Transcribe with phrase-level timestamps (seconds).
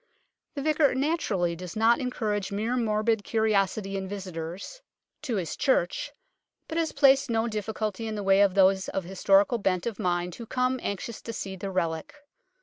[0.55, 4.81] The Vicar naturally does not en courage mere morbid curiosity in visitors
[5.21, 6.11] to his 16 UNKNOWN LONDON church,
[6.67, 10.33] but has placed no difficulty in the way of those of historical bent of mind
[10.33, 12.15] who come, anxious to see the relic.